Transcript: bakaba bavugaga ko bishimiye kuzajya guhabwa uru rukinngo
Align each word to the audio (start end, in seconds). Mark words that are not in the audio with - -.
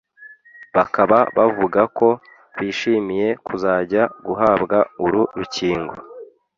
bakaba 0.75 1.17
bavugaga 1.37 1.83
ko 1.97 2.09
bishimiye 2.57 3.27
kuzajya 3.45 4.03
guhabwa 4.25 4.77
uru 5.05 5.21
rukinngo 5.37 5.95